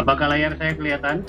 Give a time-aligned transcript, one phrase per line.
[0.00, 1.20] Apakah layar saya kelihatan?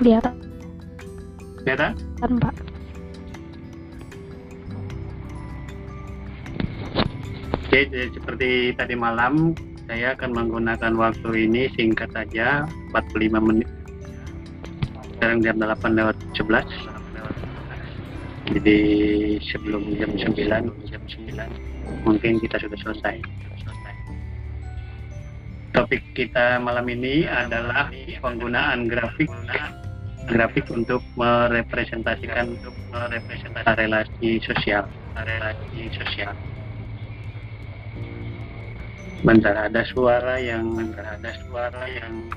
[0.00, 0.34] Kelihatan,
[1.60, 1.92] Kelihatan?
[2.40, 2.54] Pak.
[7.68, 9.52] Oke, jadi seperti tadi malam,
[9.84, 12.64] saya akan menggunakan waktu ini singkat saja,
[12.96, 13.68] 45 menit.
[15.20, 16.64] Sekarang jam 8 lewat 11.
[18.46, 18.78] Jadi
[19.52, 20.70] sebelum jam 9,
[21.36, 23.16] 9, mungkin kita sudah selesai.
[25.76, 27.92] Topik kita malam ini adalah
[28.24, 29.28] penggunaan grafik
[30.26, 36.34] grafik untuk merepresentasikan untuk merepresentasikan relasi sosial, relasi sosial.
[39.22, 42.30] Bentar, ada suara yang bentar, ada suara yang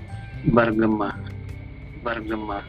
[0.53, 1.17] bergema,
[2.01, 2.61] bergema.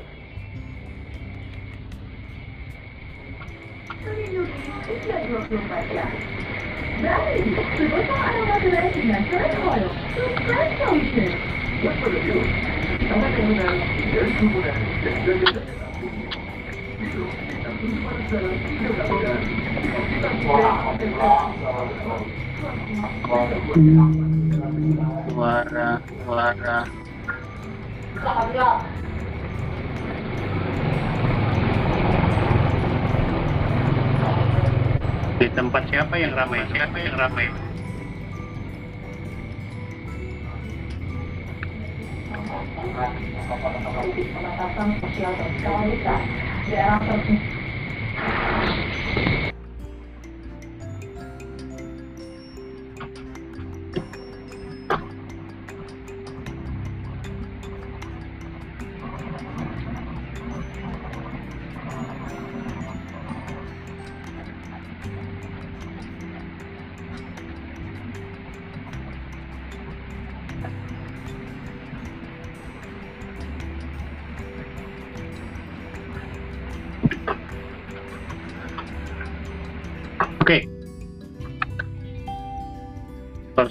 [25.27, 26.85] Suara, suara.
[35.55, 36.63] Tempat siapa yang ramai?
[36.71, 37.47] Siapa yang ramai?
[44.11, 46.21] Pembatasan sosial berskala besar.
[46.71, 47.50] Daerah tertentu.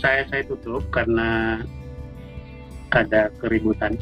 [0.09, 1.61] Saya saya tutup karena
[2.89, 3.93] ada keributan.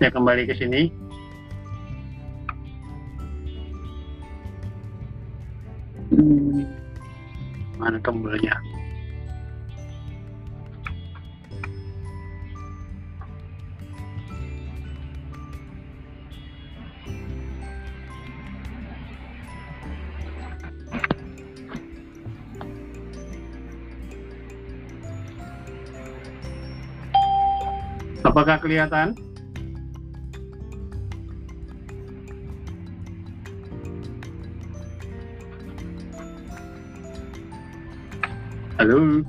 [0.00, 0.88] Saya kembali ke sini.
[6.16, 6.64] Hmm,
[7.76, 8.63] mana tombolnya?
[28.34, 29.14] Apakah kelihatan?
[38.74, 39.22] Halo.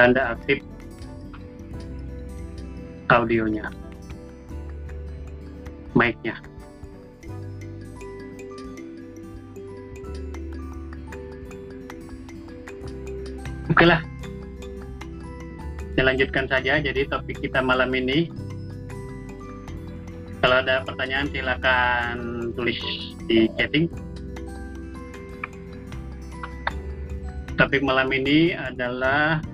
[0.00, 0.64] Bella Anda aktif
[3.12, 3.68] audionya,
[5.92, 6.40] mic-nya.
[13.68, 14.00] Oke lah,
[15.92, 16.80] saya lanjutkan saja.
[16.80, 18.32] Jadi topik kita malam ini,
[20.40, 22.16] kalau ada pertanyaan silakan
[22.56, 22.80] tulis
[23.28, 23.84] di chatting.
[27.60, 29.44] Topik malam ini adalah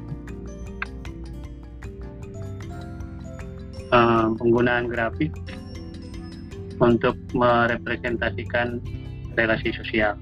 [4.37, 5.33] penggunaan grafik
[6.81, 8.81] untuk merepresentasikan
[9.37, 10.17] relasi sosial.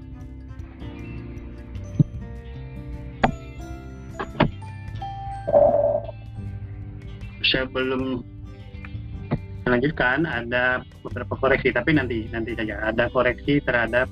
[7.45, 8.25] Sebelum
[9.63, 14.11] melanjutkan ada beberapa koreksi, tapi nanti nanti saja ada koreksi terhadap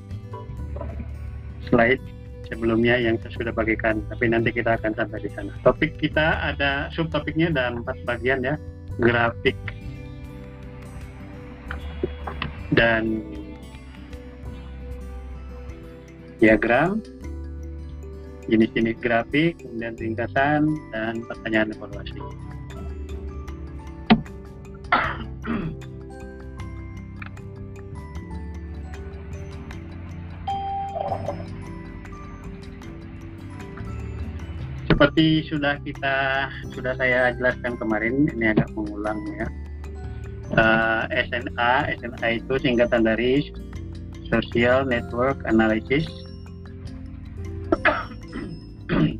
[1.67, 1.99] slide
[2.47, 5.51] sebelumnya yang saya sudah bagikan, tapi nanti kita akan sampai di sana.
[5.65, 8.55] Topik kita ada subtopiknya ada empat bagian ya,
[9.01, 9.57] grafik
[12.71, 13.19] dan
[16.39, 17.03] diagram,
[18.47, 22.19] jenis-jenis grafik, kemudian ringkasan dan pertanyaan evaluasi.
[34.93, 36.15] Seperti sudah kita
[36.71, 39.47] sudah saya jelaskan kemarin, ini agak mengulang ya.
[40.57, 41.97] Uh, SNA.
[42.01, 43.53] SNA itu singkatan dari
[44.29, 46.05] Social Network Analysis.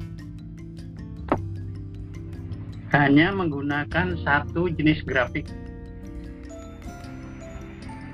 [2.93, 5.49] Hanya menggunakan satu jenis grafik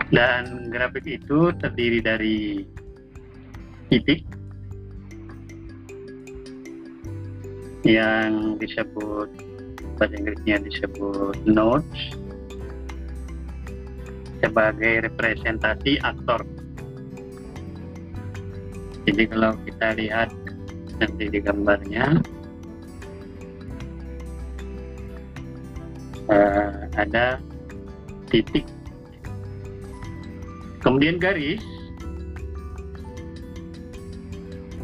[0.10, 2.66] dan grafik itu terdiri dari
[3.94, 4.25] titik
[7.86, 9.30] yang disebut
[9.98, 12.01] bahasa Inggrisnya disebut nodes
[14.39, 16.44] sebagai representasi aktor.
[19.07, 20.30] Jadi kalau kita lihat
[21.00, 22.19] nanti di gambarnya
[26.27, 27.39] uh, ada
[28.30, 28.68] titik,
[30.83, 31.63] kemudian garis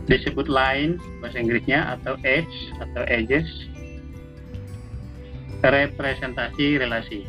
[0.06, 3.50] disebut line bahasa Inggrisnya atau edge atau edges
[5.66, 7.26] representasi relasi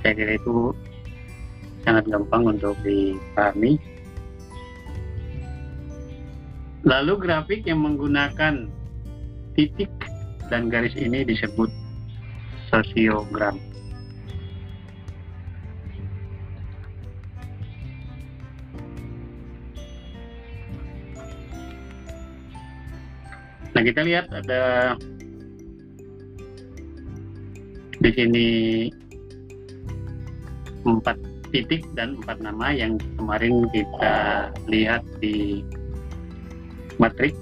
[0.00, 0.72] saya kira itu
[1.84, 3.76] sangat gampang untuk dipahami.
[6.80, 8.68] Lalu grafik yang menggunakan
[9.52, 9.92] titik
[10.48, 11.68] dan garis ini disebut
[12.72, 13.60] sosiogram.
[23.70, 24.96] Nah kita lihat ada
[28.00, 28.48] di sini
[30.84, 31.16] empat
[31.50, 35.66] titik dan empat nama yang kemarin kita lihat di
[36.96, 37.34] matrix.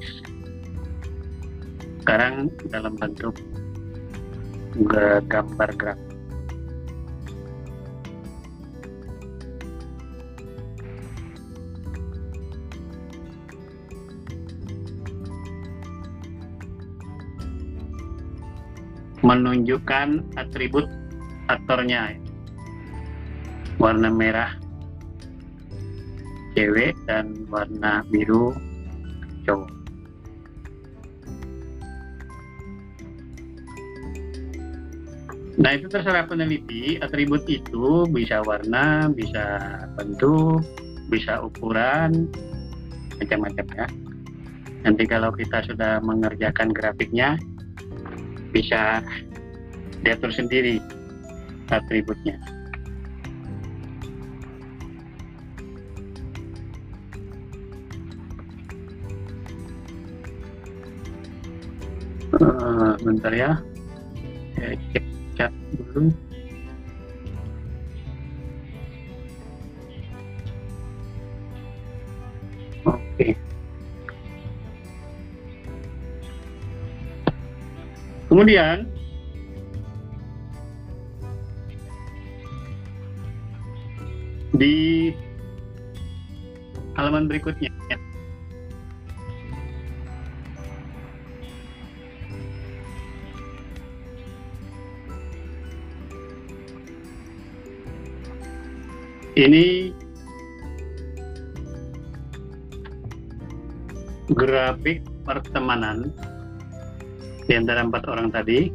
[2.02, 3.36] Sekarang dalam bentuk
[5.28, 6.08] gambar grafik
[19.28, 20.88] menunjukkan atribut
[21.52, 22.16] aktornya
[23.78, 24.52] warna merah
[26.58, 28.50] cewek dan warna biru
[29.46, 29.78] cowok
[35.58, 39.58] Nah itu terserah peneliti, atribut itu bisa warna, bisa
[39.98, 40.62] bentuk,
[41.10, 42.30] bisa ukuran,
[43.18, 43.86] macam-macam ya.
[44.86, 47.34] Nanti kalau kita sudah mengerjakan grafiknya,
[48.54, 49.02] bisa
[50.06, 50.78] diatur sendiri
[51.74, 52.38] atributnya.
[62.38, 63.58] Uh, bentar ya,
[64.54, 65.04] saya cek
[65.34, 66.14] chat dulu.
[72.86, 73.34] Oke.
[78.30, 78.86] Kemudian
[84.54, 85.10] di
[86.94, 87.74] halaman berikutnya
[99.38, 99.94] ini
[104.34, 106.10] grafik pertemanan
[107.46, 108.68] di antara empat orang tadi,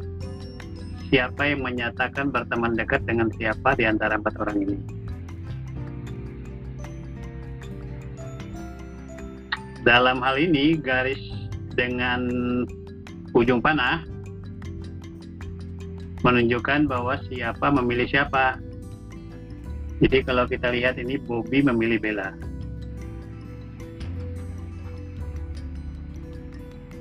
[1.12, 4.76] siapa yang menyatakan berteman dekat dengan siapa di antara empat orang ini?
[9.84, 11.20] Dalam hal ini, garis
[11.76, 12.24] dengan
[13.36, 14.00] ujung panah
[16.24, 18.58] menunjukkan bahwa siapa memilih siapa.
[20.02, 22.34] Jadi kalau kita lihat ini Bobby memilih Bella.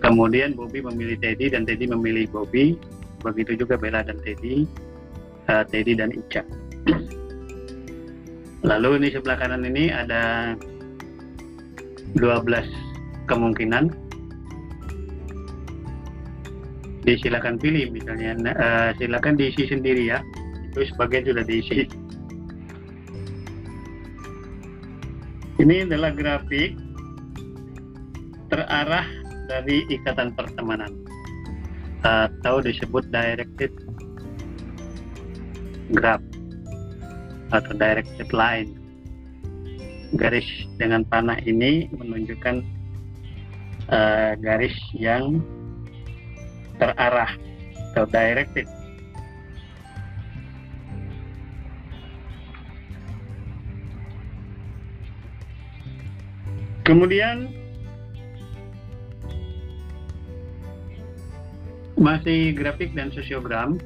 [0.03, 2.77] Kemudian Bobby memilih Teddy dan Teddy memilih Bobby.
[3.23, 4.67] Begitu juga Bella dan Teddy,
[5.47, 6.43] uh, Teddy dan Ica.
[8.69, 10.53] Lalu ini sebelah kanan ini ada
[12.19, 12.67] 12
[13.31, 13.95] kemungkinan.
[17.03, 20.19] Disilakan pilih misalnya, uh, silakan diisi sendiri ya.
[20.71, 22.02] Itu sebagian sudah diisi.
[25.63, 26.75] Ini adalah grafik
[28.51, 29.07] terarah
[29.47, 30.91] dari ikatan pertemanan.
[32.03, 33.71] Atau disebut directed
[35.95, 36.19] graph
[37.55, 38.75] atau directed line.
[40.19, 40.43] Garis
[40.75, 42.59] dengan panah ini menunjukkan
[43.87, 45.39] uh, garis yang
[46.75, 47.31] terarah
[47.95, 48.67] atau directed
[56.83, 57.51] kemudian
[61.97, 63.79] masih grafik dan sosiogram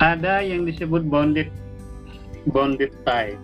[0.00, 1.52] Ada yang disebut bonded
[2.48, 3.36] bonded tie.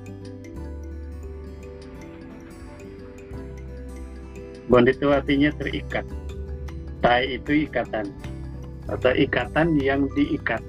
[4.72, 6.08] Bonded itu artinya terikat.
[7.04, 8.08] Tie itu ikatan
[8.88, 10.64] atau ikatan yang diikat.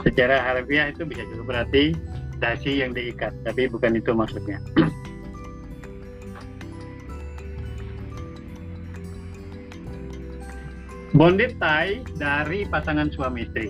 [0.00, 1.92] Secara harfiah itu bisa juga berarti
[2.40, 4.56] dasi yang diikat, tapi bukan itu maksudnya.
[11.20, 13.68] Bonded tie dari pasangan suami istri.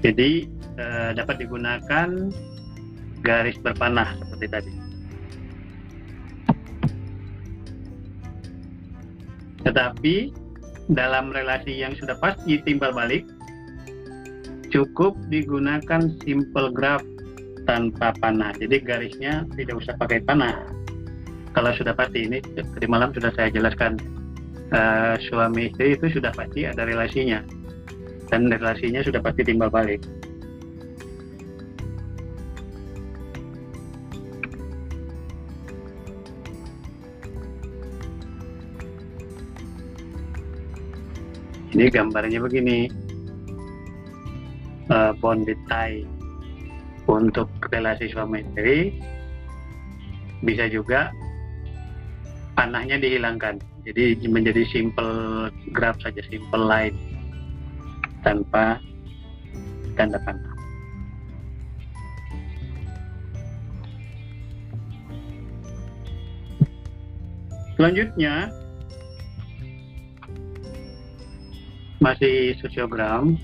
[0.00, 0.46] Jadi
[0.78, 2.08] eh, dapat digunakan
[3.20, 4.72] garis berpanah seperti tadi.
[9.60, 10.16] Tetapi
[10.90, 13.26] dalam relasi yang sudah pasti timbal balik,
[14.74, 17.04] cukup digunakan simple graph
[17.66, 18.54] tanpa panah.
[18.58, 20.66] Jadi garisnya tidak usah pakai panah.
[21.54, 23.98] Kalau sudah pasti ini tadi malam sudah saya jelaskan
[24.70, 27.42] uh, suami istri itu sudah pasti ada relasinya.
[28.30, 29.98] Dan relasinya sudah pasti timbal balik
[41.80, 42.92] ini gambarnya begini.
[44.90, 46.04] Uh, bonded tie
[47.08, 49.00] untuk relasi suami istri
[50.44, 51.08] bisa juga
[52.58, 53.64] panahnya dihilangkan.
[53.88, 56.92] Jadi menjadi simple graph saja simple line
[58.20, 58.76] tanpa
[59.96, 60.60] tanda panah
[67.80, 68.52] selanjutnya
[72.00, 73.36] masih sosiogram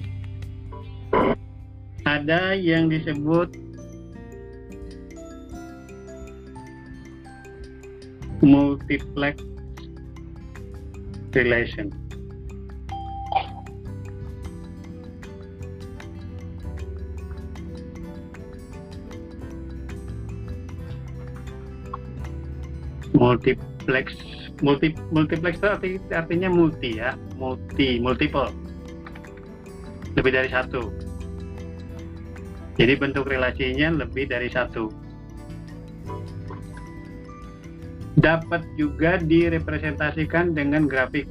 [2.09, 3.53] ada yang disebut
[8.41, 9.37] multiplex
[11.37, 11.93] relation.
[23.17, 24.13] multiplex
[24.65, 28.49] multi multiplex itu arti, artinya multi ya multi multiple
[30.17, 30.89] lebih dari satu
[32.77, 35.07] jadi bentuk relasinya lebih dari satu
[38.17, 41.29] dapat juga direpresentasikan dengan grafik.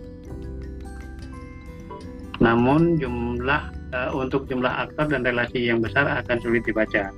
[2.38, 3.62] Namun jumlah
[3.94, 7.10] uh, untuk jumlah aktor dan relasi yang besar akan sulit dibaca.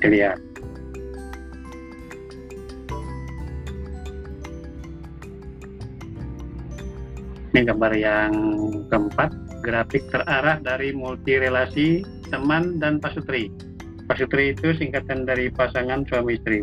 [0.00, 0.47] Dilihat.
[7.58, 8.32] Ini gambar yang
[8.86, 9.34] keempat,
[9.66, 13.50] grafik terarah dari multi relasi teman dan pasutri.
[14.06, 16.62] Pasutri itu singkatan dari pasangan suami istri.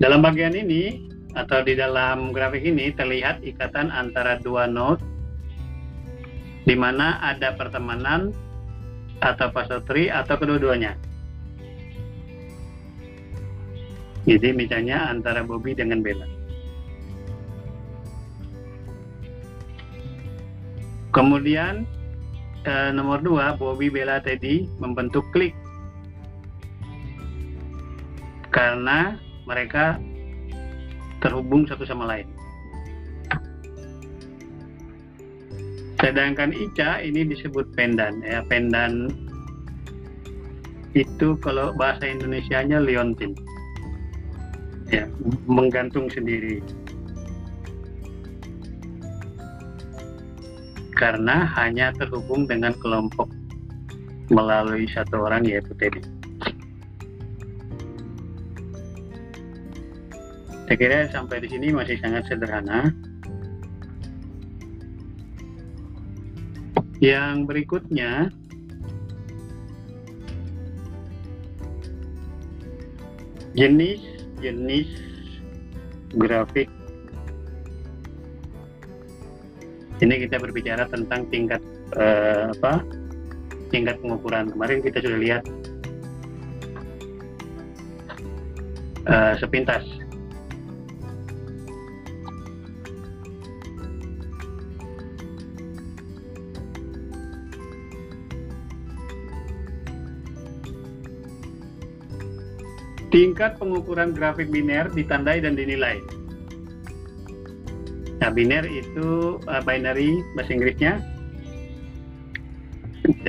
[0.00, 5.04] Dalam bagian ini atau di dalam grafik ini terlihat ikatan antara dua node
[6.64, 8.32] di mana ada pertemanan
[9.20, 11.12] atau pasutri atau kedua-duanya.
[14.24, 16.24] Jadi misalnya antara Bobby dengan Bella.
[21.12, 21.84] Kemudian
[22.64, 25.52] eh, nomor dua, Bobby Bella Teddy membentuk klik
[28.50, 30.00] karena mereka
[31.20, 32.26] terhubung satu sama lain.
[36.00, 39.08] Sedangkan Ica ini disebut pendan ya pendan
[40.94, 43.34] itu kalau bahasa Indonesianya liontin
[44.94, 45.04] ya
[45.50, 46.62] menggantung sendiri
[50.94, 53.26] karena hanya terhubung dengan kelompok
[54.30, 56.00] melalui satu orang yaitu Teddy.
[60.64, 62.88] Saya kira sampai di sini masih sangat sederhana.
[67.04, 68.32] Yang berikutnya
[74.44, 74.88] jenis-jenis
[76.20, 76.68] grafik
[80.02, 81.62] Ini kita berbicara tentang tingkat
[81.94, 82.82] uh, apa?
[83.70, 84.50] Tingkat pengukuran.
[84.50, 85.42] Kemarin kita sudah lihat
[89.06, 89.86] uh, sepintas.
[103.14, 106.02] Tingkat pengukuran grafik biner ditandai dan dinilai.
[108.18, 110.98] Nah, biner itu uh, binary bahasa Inggrisnya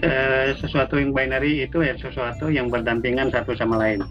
[0.02, 4.02] eh, sesuatu yang binary itu ya sesuatu yang berdampingan satu sama lain.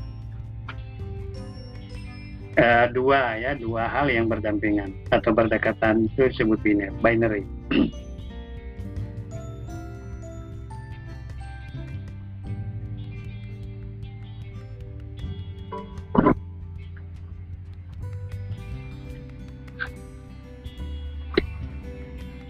[2.54, 7.43] Eh, dua ya, dua hal yang berdampingan atau berdekatan itu disebut biner, binary.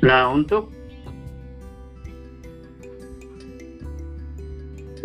[0.05, 0.69] Nah, untuk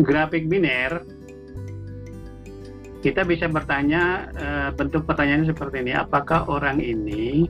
[0.03, 1.07] grafik biner,
[2.99, 7.47] kita bisa bertanya eh, bentuk pertanyaannya seperti ini: apakah orang ini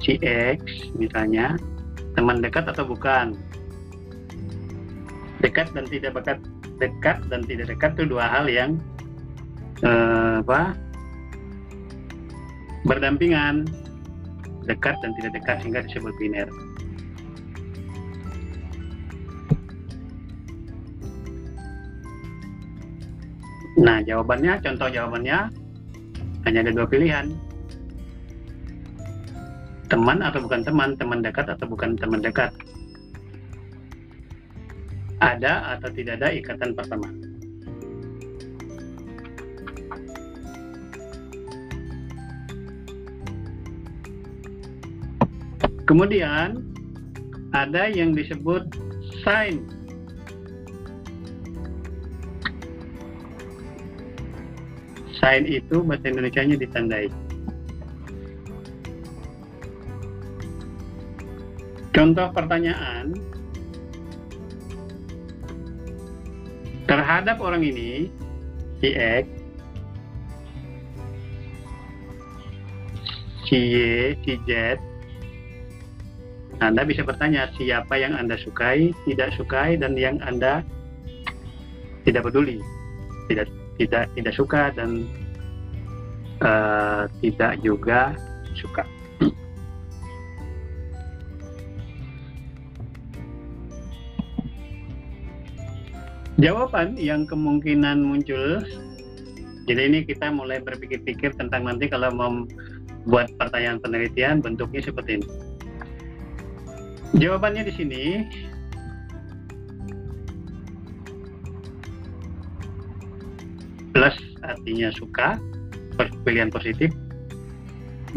[0.00, 1.60] si X misalnya
[2.16, 3.36] teman dekat atau bukan?
[5.44, 6.40] Dekat dan tidak dekat,
[6.80, 8.80] dekat dan tidak dekat itu dua hal yang
[9.82, 10.74] eh, apa?
[12.82, 13.62] berdampingan
[14.66, 16.48] dekat dan tidak dekat sehingga disebut biner.
[23.82, 25.50] Nah, jawabannya, contoh jawabannya
[26.46, 27.34] hanya ada dua pilihan.
[29.90, 32.54] Teman atau bukan teman, teman dekat atau bukan teman dekat.
[35.18, 37.31] Ada atau tidak ada ikatan pertama.
[45.82, 46.62] Kemudian
[47.52, 48.64] ada yang disebut
[49.20, 49.66] sign
[55.22, 57.06] sign itu bahasa Indonesia-nya ditandai.
[61.94, 63.14] Contoh pertanyaan
[66.90, 68.10] terhadap orang ini
[68.82, 69.24] si X,
[73.46, 73.78] si Y,
[74.26, 74.80] si Z,
[76.62, 80.62] Anda bisa bertanya siapa yang Anda sukai, tidak sukai, dan yang Anda
[82.06, 82.62] tidak peduli,
[83.26, 83.50] tidak
[83.82, 85.10] tidak tidak suka dan
[86.38, 88.14] uh, tidak juga
[88.54, 88.86] suka.
[96.38, 98.62] Jawaban yang kemungkinan muncul,
[99.66, 105.51] jadi ini kita mulai berpikir-pikir tentang nanti kalau membuat pertanyaan penelitian bentuknya seperti ini.
[107.12, 108.04] Jawabannya di sini.
[113.92, 115.36] Plus artinya suka
[116.24, 116.88] pilihan positif.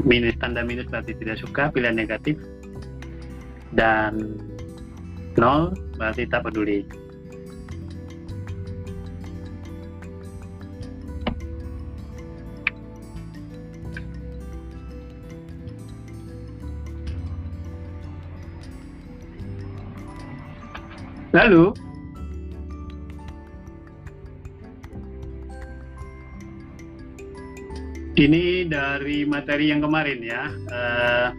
[0.04, 2.40] Minus tanda minus berarti tidak suka pilihan negatif.
[3.76, 4.40] Dan
[5.36, 6.88] nol berarti tak peduli
[21.36, 21.76] lalu
[28.16, 30.48] Ini dari materi yang kemarin ya.
[30.72, 31.36] Uh,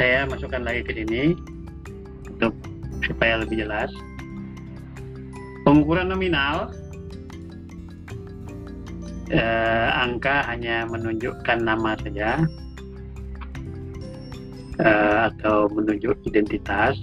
[0.00, 1.36] saya masukkan lagi ke sini
[2.32, 2.56] untuk
[3.04, 3.92] supaya lebih jelas.
[5.68, 6.72] Pengukuran nominal
[9.28, 12.40] uh, angka hanya menunjukkan nama saja
[14.80, 16.96] uh, atau menunjuk identitas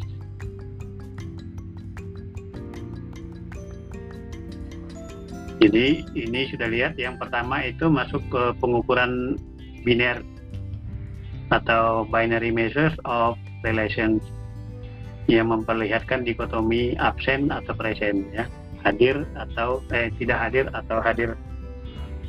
[5.61, 9.37] Jadi ini sudah lihat yang pertama itu masuk ke pengukuran
[9.85, 10.25] biner
[11.53, 14.25] atau binary measures of relations
[15.29, 18.49] yang memperlihatkan dikotomi absen atau present ya.
[18.81, 21.37] Hadir atau eh, tidak hadir atau hadir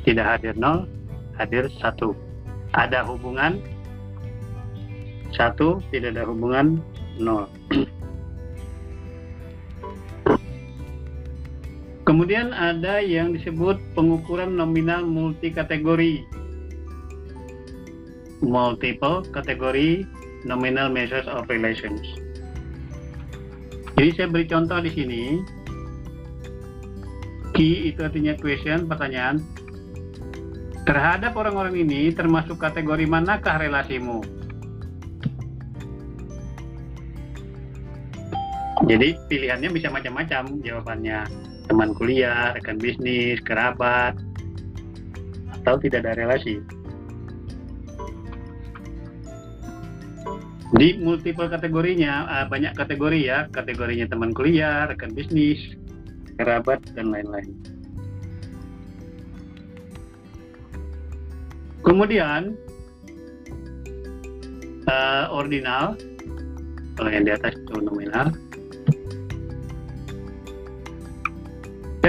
[0.05, 0.85] tidak hadir nol
[1.33, 2.13] hadir satu.
[2.77, 3.57] Ada hubungan
[5.33, 6.77] satu tidak ada hubungan
[7.17, 7.49] nol
[12.03, 16.19] Kemudian ada yang disebut pengukuran nominal multi kategori.
[18.43, 20.03] Multiple kategori
[20.43, 22.03] nominal measures of relations.
[23.95, 25.23] Jadi saya beri contoh di sini.
[27.55, 29.39] Key itu artinya question, pertanyaan.
[30.83, 34.19] Terhadap orang-orang ini termasuk kategori manakah relasimu?
[38.83, 44.13] Jadi pilihannya bisa macam-macam jawabannya teman kuliah, rekan bisnis, kerabat,
[45.57, 46.61] atau tidak ada relasi.
[50.77, 55.57] Di multiple kategorinya, uh, banyak kategori ya, kategorinya teman kuliah, rekan bisnis,
[56.37, 57.49] kerabat, dan lain-lain.
[61.81, 62.53] Kemudian,
[64.85, 65.97] uh, ordinal,
[66.93, 68.29] kalau yang di atas itu nominal,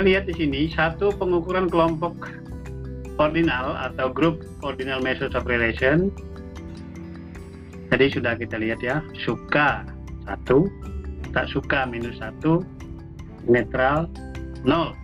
[0.02, 2.18] lihat di sini satu pengukuran kelompok
[3.22, 6.10] ordinal atau grup ordinal measures of relation.
[7.94, 9.86] Tadi sudah kita lihat ya, suka
[10.26, 10.66] satu,
[11.30, 12.66] tak suka minus satu,
[13.46, 14.10] netral
[14.66, 14.96] nol.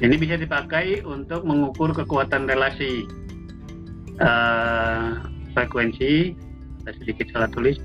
[0.00, 3.04] Ini bisa dipakai untuk mengukur kekuatan relasi
[4.24, 5.20] uh,
[5.52, 6.32] frekuensi.
[6.84, 7.76] Sedikit salah tulis.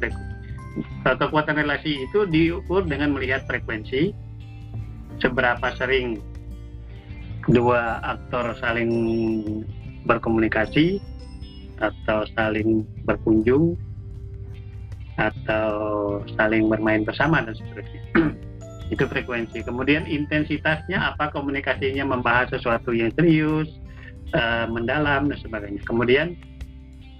[1.03, 4.15] Uh, kekuatan relasi itu diukur dengan melihat frekuensi,
[5.19, 6.19] seberapa sering
[7.47, 8.91] dua aktor saling
[10.03, 10.99] berkomunikasi
[11.79, 13.79] atau saling berkunjung
[15.19, 15.71] atau
[16.39, 18.01] saling bermain bersama dan seterusnya.
[18.89, 19.61] itu frekuensi.
[19.61, 23.69] Kemudian intensitasnya apa komunikasinya membahas sesuatu yang serius,
[24.33, 25.81] uh, mendalam dan sebagainya.
[25.85, 26.33] Kemudian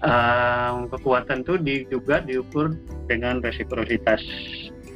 [0.01, 1.53] uh, kekuatan itu
[1.93, 2.73] juga diukur
[3.05, 4.21] dengan resiprositas.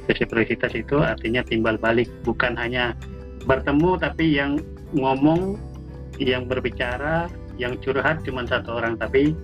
[0.03, 2.91] Resiprositas itu artinya timbal balik, bukan hanya
[3.47, 4.59] bertemu tapi yang
[4.95, 5.55] ngomong
[6.21, 9.35] yang berbicara yang curhat cuma satu orang tapi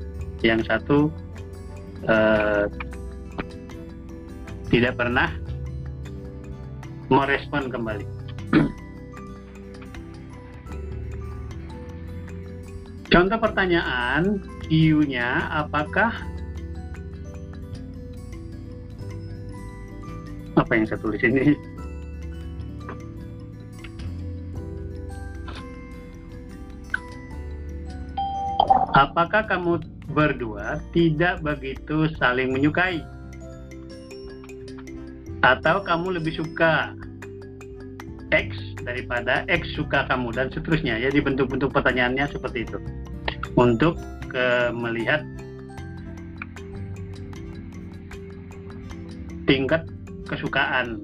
[0.41, 1.11] yang satu
[2.07, 2.65] uh,
[4.69, 5.29] tidak pernah
[7.09, 8.05] merespon kembali.
[13.13, 14.37] Contoh pertanyaan
[14.69, 16.13] Q-nya apakah
[20.59, 21.55] apa yang saya tulis ini?
[28.99, 29.79] Apakah kamu
[30.11, 32.99] berdua tidak begitu saling menyukai?
[35.39, 36.91] Atau kamu lebih suka
[38.35, 38.51] X
[38.83, 42.77] daripada X suka kamu dan seterusnya ya di bentuk-bentuk pertanyaannya seperti itu
[43.55, 43.95] untuk
[44.27, 45.23] ke, melihat
[49.49, 49.87] tingkat
[50.29, 51.01] kesukaan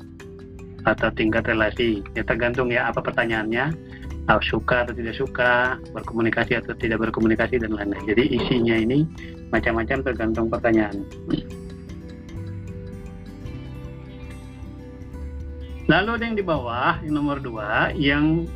[0.86, 3.74] atau tingkat relasi ya tergantung ya apa pertanyaannya
[4.30, 8.06] uh, suka atau tidak suka, berkomunikasi atau tidak berkomunikasi dan lain-lain.
[8.06, 9.06] Jadi isinya ini
[9.54, 11.06] macam-macam tergantung pertanyaan.
[15.86, 18.50] Lalu ada yang di bawah, yang nomor dua, yang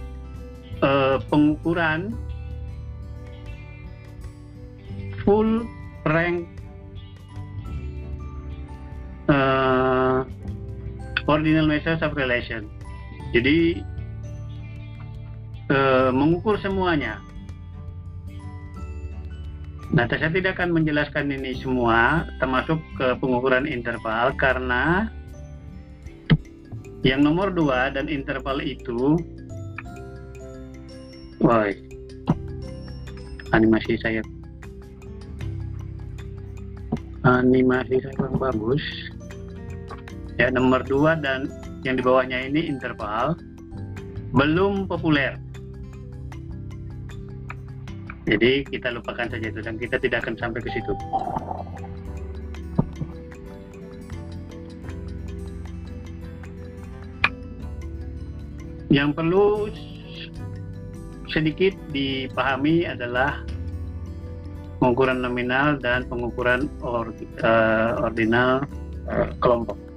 [0.81, 2.17] uh, pengukuran
[5.21, 5.61] full
[6.09, 6.49] rank
[9.29, 10.25] uh,
[11.29, 12.65] ordinal measures of relation.
[13.29, 13.85] Jadi
[15.69, 15.77] e,
[16.09, 17.21] mengukur semuanya.
[19.89, 25.09] Nah, saya tidak akan menjelaskan ini semua, termasuk ke pengukuran interval, karena
[27.01, 29.17] yang nomor dua dan interval itu,
[31.41, 31.73] woi,
[33.49, 34.21] animasi saya,
[37.25, 38.83] animasi saya kurang bagus.
[40.39, 41.51] Ya, nomor dua dan
[41.83, 43.35] yang di bawahnya ini interval,
[44.31, 45.35] belum populer
[48.29, 50.93] jadi kita lupakan saja itu dan kita tidak akan sampai ke situ.
[58.93, 59.45] Yang perlu
[61.33, 63.41] sedikit dipahami adalah
[64.77, 68.61] pengukuran nominal dan pengukuran uh, ordinal
[69.09, 69.88] uh, kelompok.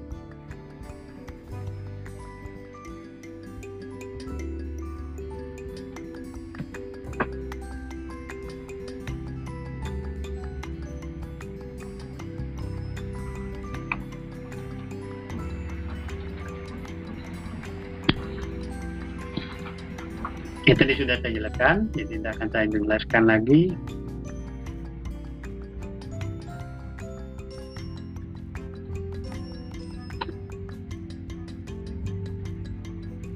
[20.72, 23.62] Itu tadi sudah saya jelaskan, jadi tidak akan saya jelaskan lagi.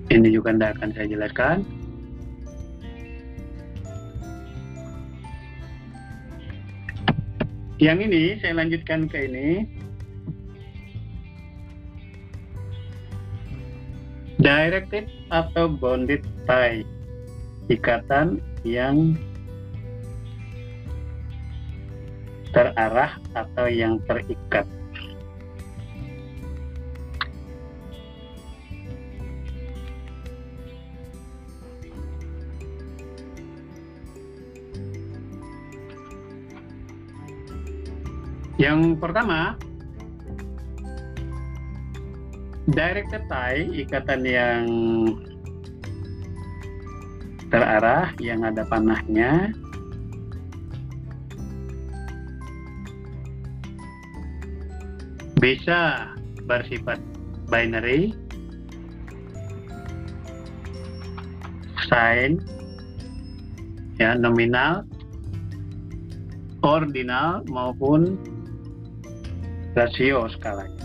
[0.08, 1.56] Ini juga tidak akan saya jelaskan.
[7.76, 9.48] Yang ini saya lanjutkan ke ini.
[14.40, 16.95] Directed atau bounded tie
[17.66, 19.18] ikatan yang
[22.54, 24.64] terarah atau yang terikat.
[38.56, 39.60] Yang pertama,
[42.72, 44.64] directed tie, ikatan yang
[47.48, 49.54] terarah yang ada panahnya
[55.38, 56.10] bisa
[56.48, 56.98] bersifat
[57.46, 58.10] binary
[61.86, 62.42] sign,
[64.02, 64.82] ya nominal,
[66.66, 68.18] ordinal maupun
[69.78, 70.75] rasio skalanya.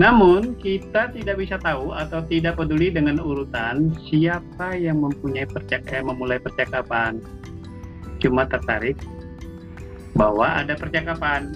[0.00, 6.00] Namun kita tidak bisa tahu atau tidak peduli dengan urutan siapa yang mempunyai percak eh,
[6.00, 7.20] memulai percakapan.
[8.16, 8.96] Cuma tertarik
[10.16, 11.52] bahwa ada percakapan.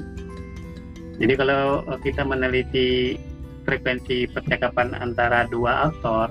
[1.16, 3.16] Jadi kalau eh, kita meneliti
[3.64, 6.28] frekuensi percakapan antara dua aktor,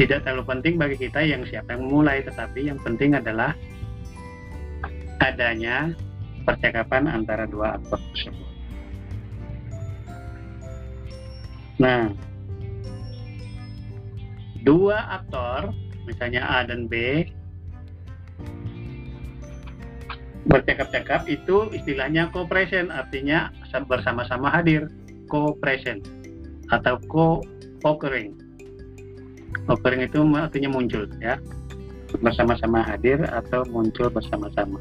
[0.00, 3.52] tidak terlalu penting bagi kita yang siapa yang memulai, tetapi yang penting adalah
[5.20, 5.92] adanya
[6.48, 8.43] percakapan antara dua aktor tersebut.
[11.84, 12.08] Nah,
[14.64, 15.68] dua aktor,
[16.08, 17.28] misalnya A dan B,
[20.48, 23.52] bercakap-cakap itu istilahnya cooperation, artinya
[23.84, 24.88] bersama-sama hadir,
[25.28, 26.00] cooperation
[26.72, 28.32] atau co-occurring.
[29.68, 31.36] Occurring itu artinya muncul ya,
[32.16, 34.80] bersama-sama hadir atau muncul bersama-sama.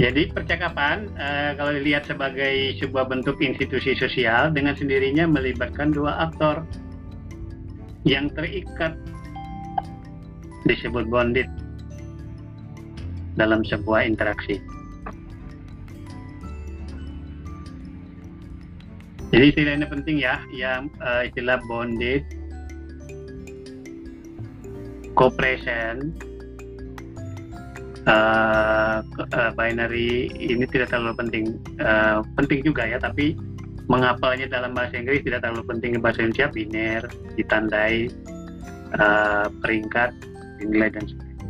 [0.00, 6.64] Jadi percakapan uh, kalau dilihat sebagai sebuah bentuk institusi sosial dengan sendirinya melibatkan dua aktor
[8.08, 8.96] yang terikat
[10.64, 11.44] disebut bonded
[13.36, 14.56] dalam sebuah interaksi.
[19.28, 22.24] Jadi istilah ini penting ya, yang uh, istilah bonded,
[25.12, 26.16] cooperation,
[28.10, 31.44] uh, binary ini tidak terlalu penting.
[31.78, 33.38] Uh, penting juga ya tapi
[33.90, 35.98] mengapalnya dalam bahasa Inggris tidak terlalu penting.
[36.02, 37.02] Bahasa Indonesia biner
[37.38, 38.10] ditandai
[38.98, 40.10] uh, peringkat
[40.62, 41.46] nilai dan sebagainya.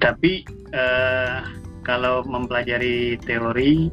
[0.00, 0.32] Tapi
[0.74, 1.38] uh,
[1.86, 3.92] kalau mempelajari teori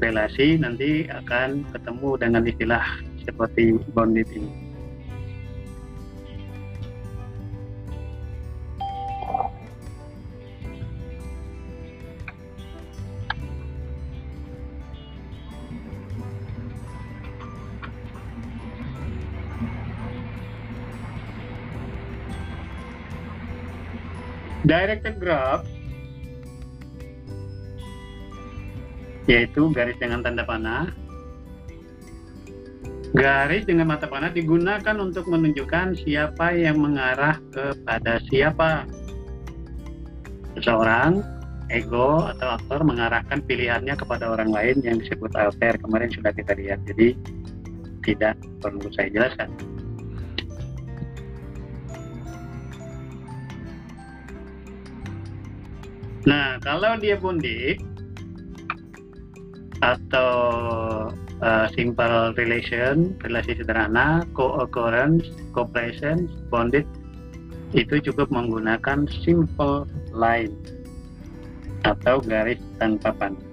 [0.00, 2.84] relasi nanti akan ketemu dengan istilah
[3.24, 4.63] seperti bonded ini
[24.74, 25.62] Directed graph
[29.30, 30.90] yaitu garis dengan tanda panah.
[33.14, 38.82] Garis dengan mata panah digunakan untuk menunjukkan siapa yang mengarah kepada siapa.
[40.58, 41.22] Seseorang,
[41.70, 45.78] ego atau aktor mengarahkan pilihannya kepada orang lain yang disebut alter.
[45.78, 47.14] Kemarin sudah kita lihat, jadi
[48.02, 49.73] tidak perlu saya jelaskan.
[56.24, 57.84] Nah, kalau dia bonded
[59.84, 60.32] atau
[61.44, 66.88] uh, simple relation, relasi sederhana, co-occurrence, co-presence, bonded,
[67.76, 69.84] itu cukup menggunakan simple
[70.16, 70.56] line
[71.84, 73.44] atau garis tanpa panah.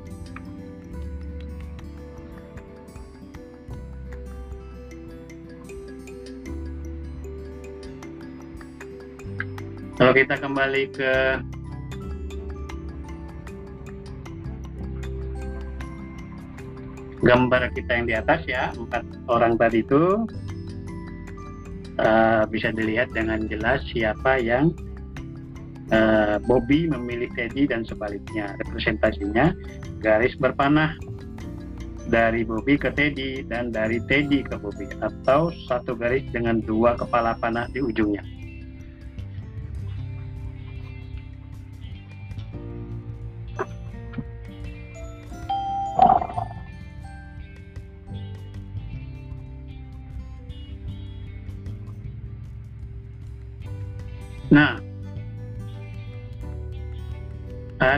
[9.99, 11.13] Kalau kita kembali ke
[17.21, 20.25] gambar kita yang di atas ya empat orang tadi itu
[22.01, 24.73] uh, bisa dilihat dengan jelas siapa yang
[25.93, 29.53] uh, Bobby memilih Teddy dan sebaliknya representasinya
[30.01, 30.97] garis berpanah
[32.09, 37.37] dari Bobby ke Teddy dan dari Teddy ke Bobby atau satu garis dengan dua kepala
[37.37, 38.25] panah di ujungnya.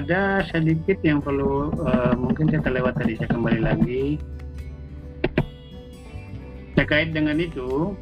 [0.03, 4.19] Ada sedikit yang perlu uh, mungkin saya terlewat tadi saya kembali lagi
[6.75, 7.95] terkait dengan itu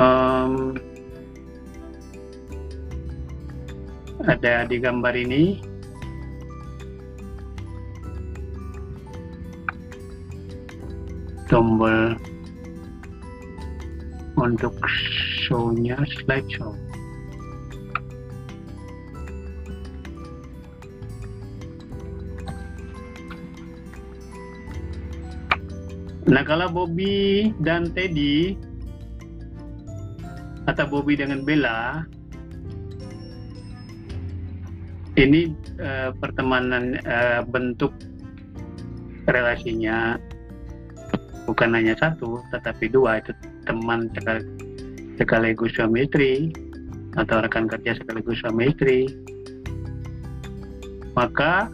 [0.00, 0.72] um,
[4.24, 5.60] ada di gambar ini
[11.52, 12.16] tombol
[14.40, 14.72] untuk
[15.44, 16.83] show-nya slideshow.
[26.34, 28.58] Nah kalau Bobby dan Teddy
[30.66, 32.02] atau Bobby dengan Bella
[35.14, 37.94] ini uh, pertemanan uh, bentuk
[39.30, 40.18] relasinya
[41.46, 43.22] bukan hanya satu tetapi dua.
[43.22, 43.30] Itu
[43.62, 44.10] teman
[45.14, 46.50] sekaligus suami istri
[47.14, 49.06] atau rekan kerja sekaligus suami istri.
[51.14, 51.70] Maka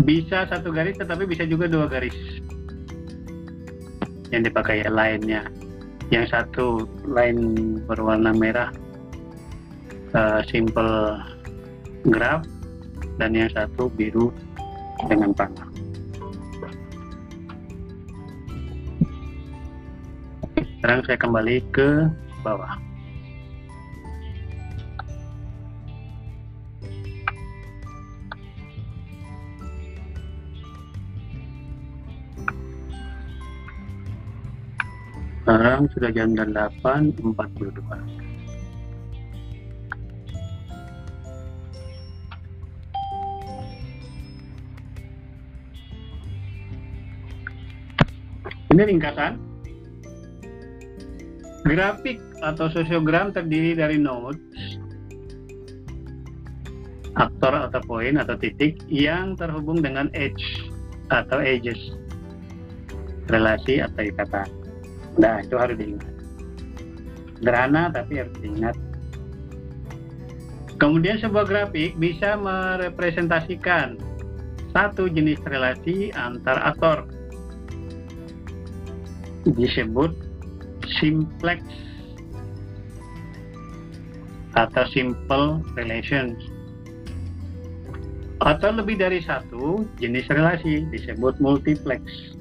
[0.00, 2.16] bisa satu garis tetapi bisa juga dua garis
[4.32, 5.44] yang dipakai lainnya
[6.08, 8.72] yang satu lain berwarna merah
[10.16, 11.20] uh, simple
[12.08, 12.44] graph
[13.20, 14.32] dan yang satu biru
[15.08, 15.68] dengan panah.
[20.82, 22.10] Sekarang saya kembali ke
[22.42, 22.74] bawah.
[35.82, 37.82] Sekarang sudah jam 8.42.
[48.70, 49.42] Ini ringkasan.
[51.66, 54.38] Grafik atau sosiogram terdiri dari nodes,
[57.18, 60.42] aktor atau poin atau titik yang terhubung dengan edge
[61.10, 61.78] atau edges,
[63.30, 64.61] relasi atau ikatan.
[65.20, 66.12] Nah, itu harus diingat.
[67.40, 68.76] Sederhana tapi harus diingat.
[70.80, 73.98] Kemudian sebuah grafik bisa merepresentasikan
[74.72, 77.06] satu jenis relasi antar aktor
[79.46, 80.10] disebut
[80.98, 81.60] simplex
[84.54, 86.38] atau simple relations
[88.42, 92.31] atau lebih dari satu jenis relasi disebut multiplex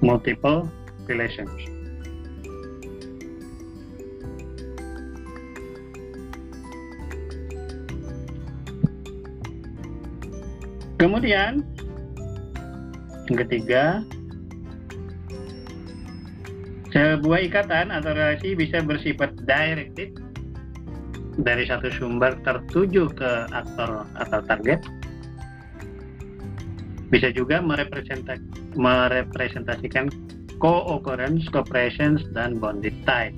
[0.00, 0.66] multiple
[1.06, 1.50] relations
[10.98, 11.62] kemudian
[13.28, 14.02] yang ketiga
[16.88, 20.16] sebuah ikatan atau relasi bisa bersifat directed
[21.38, 24.82] dari satu sumber tertuju ke aktor atau target.
[27.08, 30.12] Bisa juga merepresentasikan
[30.60, 33.32] co-occurrence, co-presence, dan bonded tie.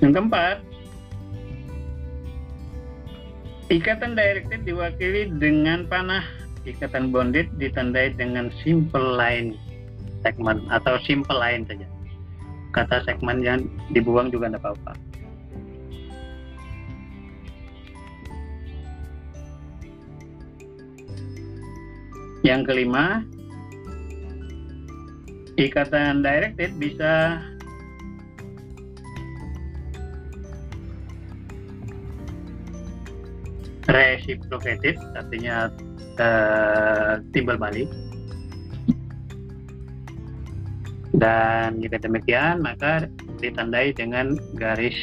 [0.00, 0.64] Yang keempat,
[3.70, 6.26] Ikatan directed diwakili dengan panah,
[6.66, 9.54] ikatan bonded ditandai dengan simple line
[10.26, 11.86] segment atau simple line saja.
[12.70, 14.92] Kata segmen yang dibuang juga tidak apa-apa.
[22.40, 23.20] Yang kelima,
[25.60, 27.42] ikatan directed bisa
[33.90, 35.68] reciprocated artinya
[36.16, 37.90] uh, timbal balik
[41.20, 43.04] dan jika demikian maka
[43.44, 44.96] ditandai dengan garis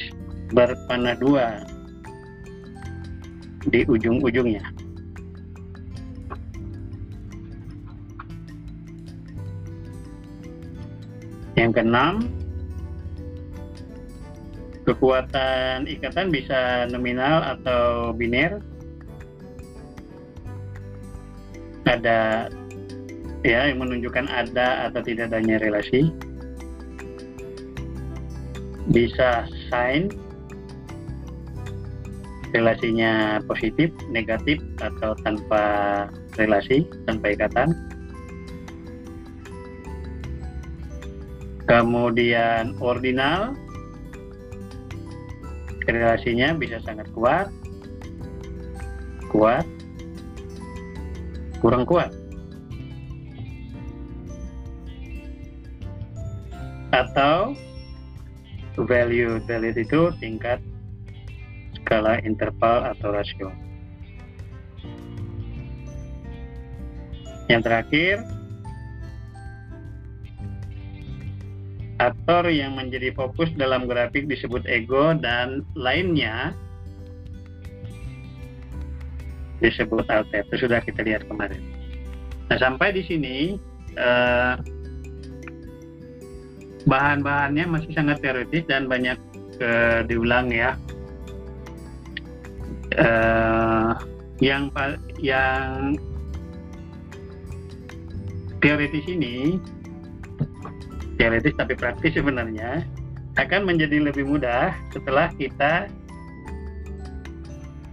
[0.50, 1.62] berpanah dua
[3.70, 4.66] di ujung-ujungnya.
[11.58, 12.14] Yang keenam
[14.88, 18.62] kekuatan ikatan bisa nominal atau biner.
[21.88, 22.52] Ada
[23.46, 26.10] ya yang menunjukkan ada atau tidak adanya relasi.
[28.90, 30.10] Bisa sign.
[32.56, 35.64] Relasinya positif, negatif atau tanpa
[36.40, 37.76] relasi, tanpa ikatan.
[41.68, 43.52] Kemudian ordinal.
[45.88, 47.48] Relasinya bisa sangat kuat,
[49.32, 49.64] kuat,
[51.64, 52.12] kurang kuat
[56.96, 57.58] atau
[58.78, 60.62] value value itu tingkat
[61.82, 63.50] skala interval atau rasio.
[67.48, 68.16] Yang terakhir,
[72.04, 76.52] aktor yang menjadi fokus dalam grafik disebut ego dan lainnya
[79.64, 80.44] disebut alter.
[80.52, 81.64] Itu sudah kita lihat kemarin.
[82.52, 83.56] Nah, sampai di sini
[83.96, 84.54] eh,
[86.88, 89.20] bahan-bahannya masih sangat teoritis dan banyak
[89.60, 90.74] eh, diulang ya.
[92.98, 93.92] Eh,
[94.40, 94.72] yang
[95.20, 95.98] yang
[98.62, 99.58] teoritis ini
[101.18, 102.86] teoritis tapi praktis sebenarnya
[103.38, 105.90] akan menjadi lebih mudah setelah kita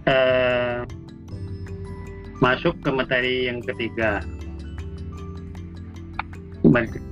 [0.09, 0.81] uh,
[2.41, 4.21] masuk ke materi yang ketiga.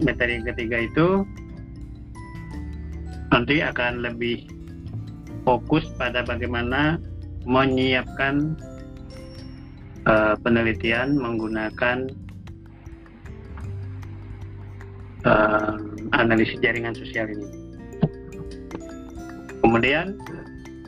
[0.02, 1.08] Materi yang ketiga itu
[3.34, 4.46] nanti akan lebih
[5.42, 7.02] fokus pada bagaimana
[7.50, 8.54] menyiapkan
[10.06, 12.14] uh, penelitian menggunakan
[15.26, 15.82] uh,
[16.14, 17.50] analisis jaringan sosial ini.
[19.66, 20.14] Kemudian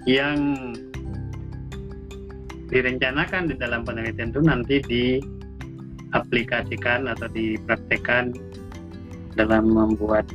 [0.06, 0.38] yang
[2.70, 8.38] direncanakan di dalam penelitian itu nanti diaplikasikan atau dipraktekkan
[9.34, 10.30] dalam membuat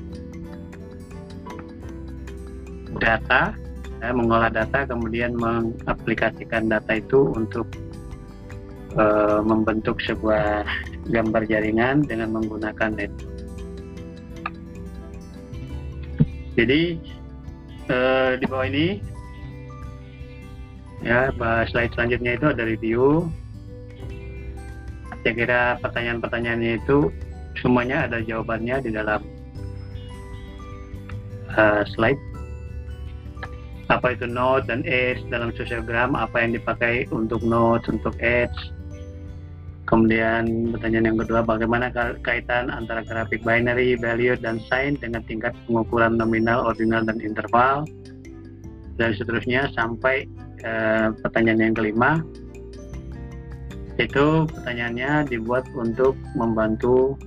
[2.99, 3.55] data,
[4.03, 7.71] ya, mengolah data, kemudian mengaplikasikan data itu untuk
[8.99, 9.05] e,
[9.47, 10.67] membentuk sebuah
[11.13, 13.31] gambar jaringan dengan menggunakan network.
[16.59, 16.99] Jadi
[17.89, 19.01] eh, di bawah ini
[21.01, 21.33] ya
[21.71, 23.31] slide selanjutnya itu ada review.
[25.25, 27.13] Saya kira pertanyaan-pertanyaannya itu
[27.61, 29.21] semuanya ada jawabannya di dalam
[31.53, 32.21] uh, slide.
[33.91, 36.15] Apa itu node dan edge dalam sociogram?
[36.15, 38.55] Apa yang dipakai untuk node, untuk edge?
[39.91, 41.91] Kemudian pertanyaan yang kedua, bagaimana
[42.23, 47.83] kaitan antara grafik binary, value, dan sign dengan tingkat pengukuran nominal, ordinal, dan interval.
[48.95, 50.31] Dan seterusnya sampai
[50.63, 52.23] eh, pertanyaan yang kelima,
[53.99, 57.19] itu pertanyaannya dibuat untuk membantu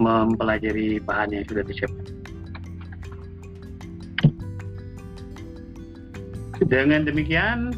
[0.00, 2.13] mempelajari bahan yang sudah disiapkan.
[6.62, 7.74] Dengan demikian,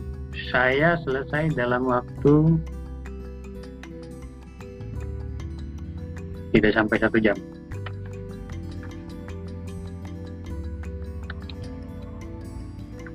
[0.53, 2.61] saya selesai dalam waktu
[6.53, 7.37] tidak sampai satu jam.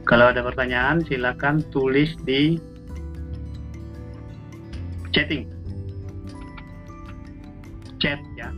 [0.05, 2.59] Kalau ada pertanyaan, silakan tulis di
[5.15, 5.47] chatting,
[8.01, 8.51] chat ya.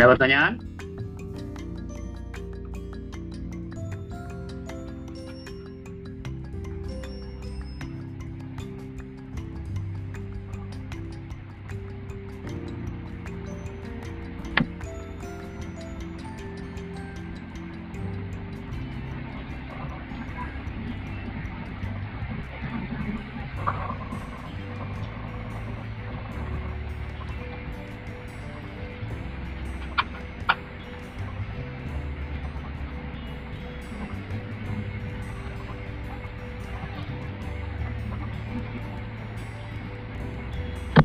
[0.00, 0.69] Ada pertanyaan?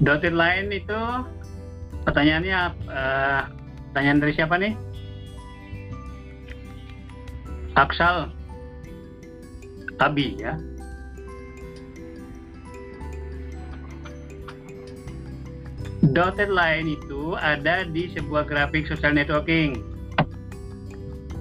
[0.05, 1.01] Dotted line itu
[2.05, 3.41] pertanyaannya uh,
[3.89, 4.73] pertanyaan dari siapa nih?
[7.73, 8.29] Aksal
[9.97, 10.53] Abi ya.
[16.13, 19.81] Dotted line itu ada di sebuah grafik social networking.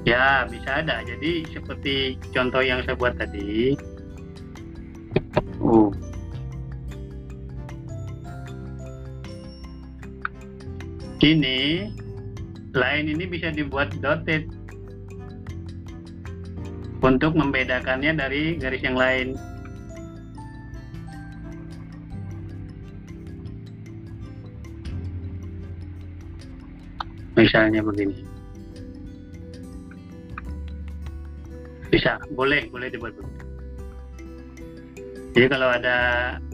[0.09, 1.05] Ya, bisa ada.
[1.05, 3.77] Jadi seperti contoh yang saya buat tadi.
[11.25, 11.89] Ini
[12.77, 14.45] line ini bisa dibuat dotted
[17.01, 19.33] untuk membedakannya dari garis yang lain.
[27.41, 28.21] Misalnya begini.
[31.89, 33.17] Bisa, boleh, boleh dibuat.
[35.33, 35.97] Jadi kalau ada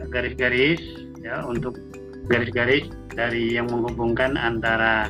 [0.07, 0.79] garis-garis
[1.19, 1.75] ya untuk
[2.29, 5.09] garis-garis dari yang menghubungkan antara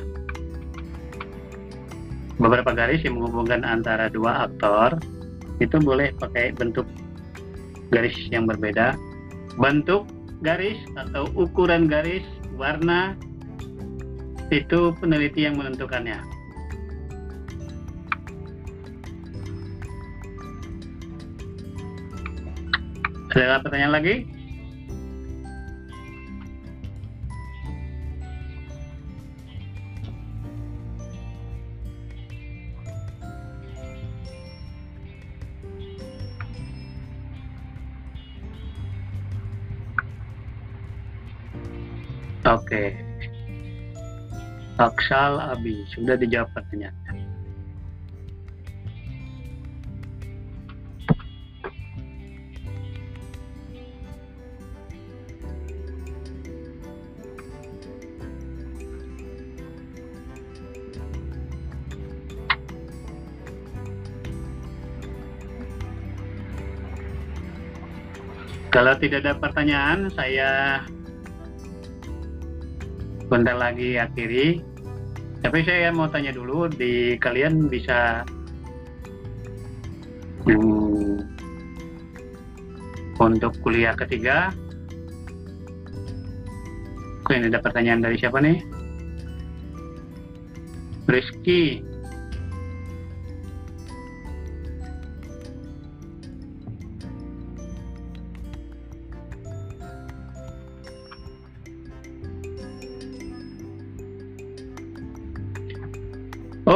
[2.40, 4.98] beberapa garis yang menghubungkan antara dua aktor
[5.60, 6.88] itu boleh pakai bentuk
[7.92, 8.96] garis yang berbeda.
[9.60, 10.08] Bentuk
[10.40, 12.24] garis atau ukuran garis
[12.56, 13.14] warna
[14.50, 16.18] itu peneliti yang menentukannya.
[23.32, 24.28] Ada pertanyaan lagi
[42.52, 42.92] Oke.
[44.76, 47.24] Aksal Abi, sudah dijawab pertanyaannya.
[68.72, 70.80] Kalau tidak ada pertanyaan, saya
[73.32, 74.60] bentar lagi akhiri.
[75.40, 78.28] Tapi saya mau tanya dulu, di kalian bisa
[80.44, 81.16] hmm,
[83.16, 84.52] untuk kuliah ketiga.
[87.24, 88.60] Oke, ini ada pertanyaan dari siapa nih?
[91.08, 91.80] Rizky.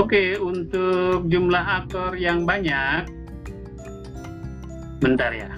[0.07, 3.11] Oke, untuk jumlah aktor yang banyak,
[5.03, 5.51] bentar ya.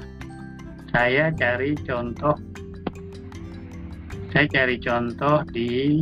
[0.88, 2.32] Saya cari contoh.
[4.32, 6.01] Saya cari contoh di.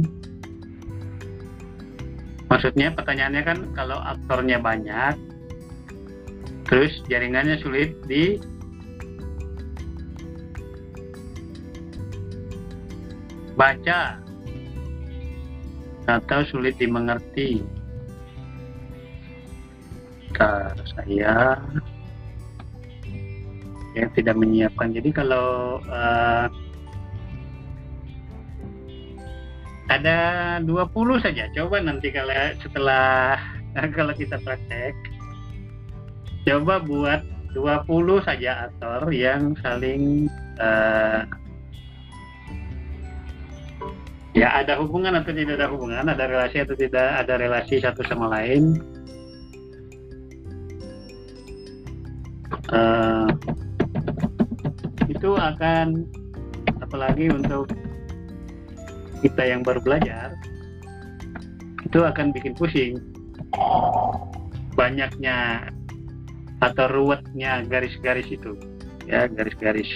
[2.47, 5.19] Maksudnya pertanyaannya kan kalau aktornya banyak,
[6.71, 8.39] terus jaringannya sulit di
[13.59, 14.23] baca
[16.07, 17.76] atau sulit dimengerti
[20.37, 21.57] ketika saya
[23.97, 24.93] yang tidak menyiapkan.
[24.93, 26.53] Jadi kalau uh,
[29.89, 30.19] ada
[30.61, 33.41] 20 saja, coba nanti kalau setelah
[33.97, 34.93] kalau kita praktek,
[36.45, 37.25] coba buat
[37.57, 40.29] 20 saja aktor yang saling
[40.61, 41.25] uh,
[44.37, 48.29] ya ada hubungan atau tidak ada hubungan, ada relasi atau tidak ada relasi satu sama
[48.29, 48.96] lain
[52.73, 53.29] uh,
[55.07, 56.07] itu akan
[56.83, 57.71] apalagi untuk
[59.23, 60.35] kita yang baru belajar
[61.87, 62.99] itu akan bikin pusing.
[64.77, 65.71] Banyaknya
[66.61, 68.59] atau ruwetnya garis-garis itu
[69.09, 69.89] ya garis-garis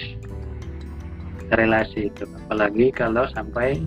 [1.53, 2.25] relasi itu.
[2.47, 3.83] Apalagi kalau sampai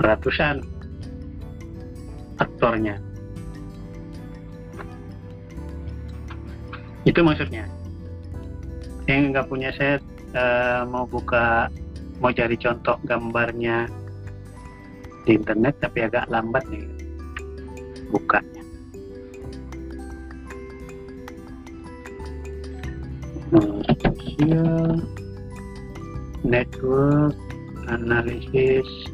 [0.00, 0.64] ratusan
[2.38, 2.98] aktornya
[7.08, 7.64] itu maksudnya.
[9.08, 10.04] Yang nggak punya set
[10.36, 11.72] uh, mau buka
[12.20, 13.88] mau cari contoh gambarnya
[15.24, 16.84] di internet tapi agak lambat nih
[18.12, 18.60] bukanya.
[24.04, 25.00] Sosial
[26.44, 27.32] network
[27.88, 29.07] analisis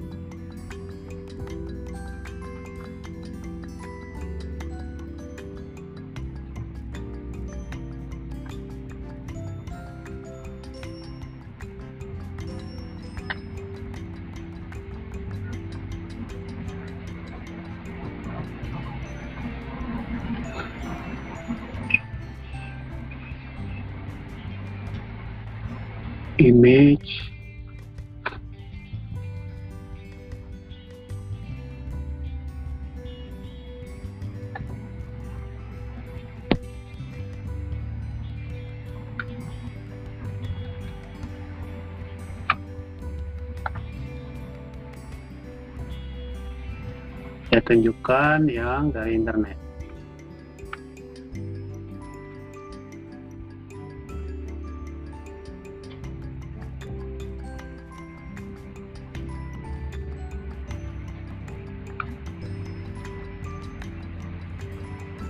[47.65, 49.57] tunjukkan yang dari internet.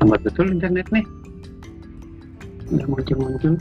[0.02, 1.06] Lambat betul internet nih.
[2.74, 3.54] Udah muncul-muncul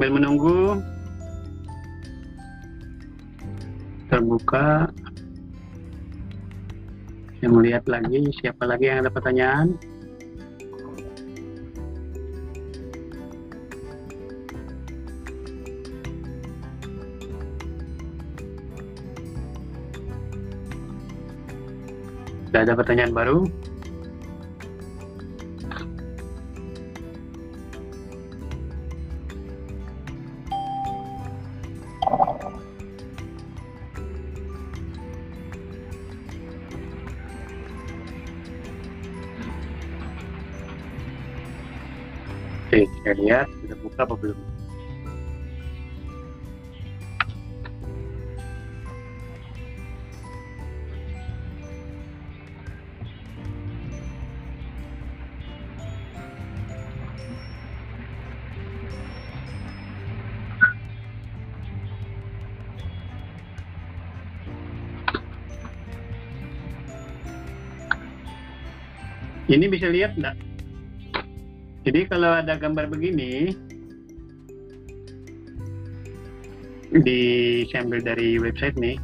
[0.00, 0.80] sambil menunggu.
[4.08, 4.88] Terbuka.
[7.36, 9.76] Saya melihat lagi siapa lagi yang ada pertanyaan?
[22.48, 23.44] Tidak ada pertanyaan baru?
[43.18, 44.38] Lihat sudah buka apa belum.
[69.50, 70.49] Ini bisa lihat enggak?
[71.90, 73.50] Jadi kalau ada gambar begini
[77.02, 77.20] di
[77.66, 78.94] sambil dari website nih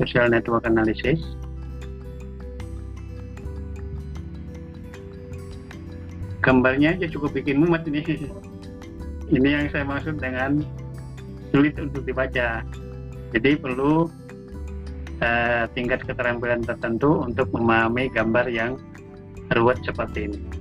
[0.00, 1.20] social network analysis.
[6.40, 8.00] Gambarnya aja cukup bikin mumet ini.
[9.36, 10.64] Ini yang saya maksud dengan
[11.52, 12.64] sulit untuk dibaca.
[13.36, 14.08] Jadi perlu
[15.20, 18.80] uh, tingkat keterampilan tertentu untuk memahami gambar yang
[19.52, 20.53] ruwet seperti ini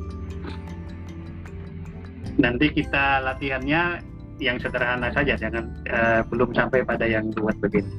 [2.38, 4.02] nanti kita latihannya
[4.42, 7.90] yang sederhana saja jangan uh, belum sampai pada yang ruwet begini.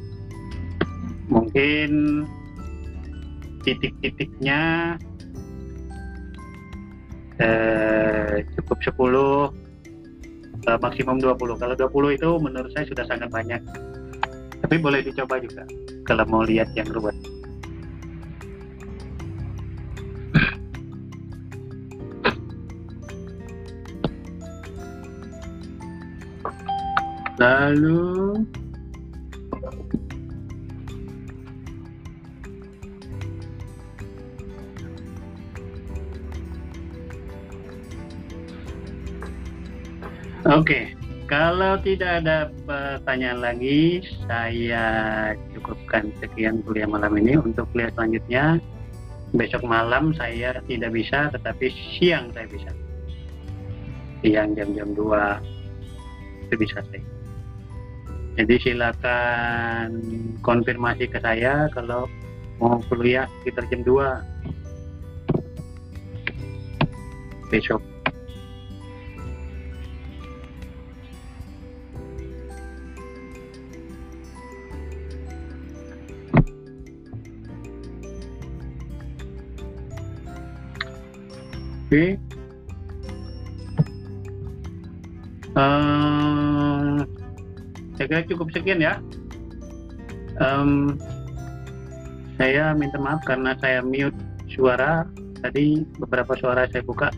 [1.31, 1.91] Mungkin
[3.65, 4.93] titik-titiknya
[7.41, 13.63] eh, cukup 10 eh, maksimum 20 kalau 20 itu menurut saya sudah sangat banyak.
[14.61, 15.65] Tapi boleh dicoba juga
[16.05, 17.17] kalau mau lihat yang ruwet
[27.45, 28.41] lalu
[40.45, 40.93] Oke,
[41.25, 44.85] kalau tidak ada pertanyaan lagi, saya
[45.57, 47.41] cukupkan sekian kuliah malam ini.
[47.41, 48.61] Untuk kuliah selanjutnya,
[49.33, 52.71] besok malam saya tidak bisa, tetapi siang saya bisa.
[54.21, 57.24] Siang jam-jam 2 itu bisa saya.
[58.35, 60.03] Jadi silakan
[60.43, 62.11] konfirmasi ke saya kalau
[62.59, 63.95] mau kuliah sekitar jam 2
[67.55, 67.79] besok.
[81.95, 82.19] Oke.
[85.55, 86.74] Um,
[87.95, 88.99] saya kira cukup sekian ya.
[90.43, 90.99] Um,
[92.35, 94.19] saya minta maaf karena saya mute
[94.51, 95.07] suara
[95.39, 97.15] tadi beberapa suara saya buka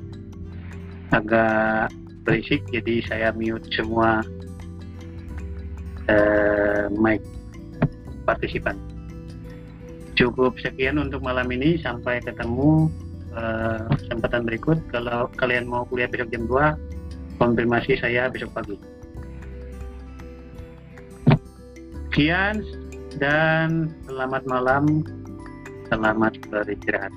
[1.17, 1.89] agak
[2.29, 4.21] berisik jadi saya mute semua
[6.13, 7.25] uh, mic
[8.29, 8.77] partisipan.
[10.17, 12.89] Cukup sekian untuk malam ini sampai ketemu
[13.33, 18.96] uh, kesempatan berikut kalau kalian mau kuliah besok jam 2 konfirmasi saya besok pagi
[22.17, 22.65] sekian
[23.21, 25.05] dan selamat malam
[25.93, 27.13] selamat beristirahat